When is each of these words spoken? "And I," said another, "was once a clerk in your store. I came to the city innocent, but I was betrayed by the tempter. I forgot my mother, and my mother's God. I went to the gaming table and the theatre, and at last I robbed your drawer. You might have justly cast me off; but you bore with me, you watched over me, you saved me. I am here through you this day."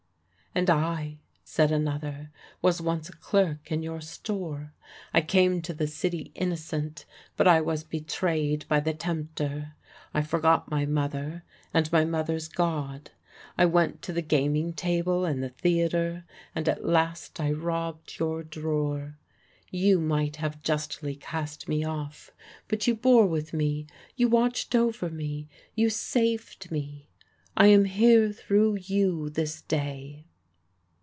"And 0.53 0.69
I," 0.69 1.19
said 1.45 1.71
another, 1.71 2.29
"was 2.61 2.81
once 2.81 3.07
a 3.07 3.13
clerk 3.15 3.71
in 3.71 3.83
your 3.83 4.01
store. 4.01 4.73
I 5.13 5.21
came 5.21 5.61
to 5.61 5.73
the 5.73 5.87
city 5.87 6.33
innocent, 6.35 7.05
but 7.37 7.47
I 7.47 7.61
was 7.61 7.85
betrayed 7.85 8.65
by 8.67 8.81
the 8.81 8.93
tempter. 8.93 9.75
I 10.13 10.21
forgot 10.23 10.69
my 10.69 10.85
mother, 10.85 11.45
and 11.73 11.89
my 11.93 12.03
mother's 12.03 12.49
God. 12.49 13.11
I 13.57 13.65
went 13.65 14.01
to 14.01 14.11
the 14.11 14.21
gaming 14.21 14.73
table 14.73 15.23
and 15.23 15.41
the 15.41 15.47
theatre, 15.51 16.25
and 16.53 16.67
at 16.67 16.83
last 16.83 17.39
I 17.39 17.53
robbed 17.53 18.19
your 18.19 18.43
drawer. 18.43 19.17
You 19.69 20.01
might 20.01 20.35
have 20.35 20.61
justly 20.63 21.15
cast 21.15 21.69
me 21.69 21.85
off; 21.85 22.31
but 22.67 22.87
you 22.87 22.93
bore 22.95 23.25
with 23.25 23.53
me, 23.53 23.87
you 24.17 24.27
watched 24.27 24.75
over 24.75 25.09
me, 25.09 25.47
you 25.75 25.89
saved 25.89 26.69
me. 26.73 27.07
I 27.55 27.67
am 27.67 27.85
here 27.85 28.33
through 28.33 28.79
you 28.79 29.29
this 29.29 29.61
day." 29.61 30.25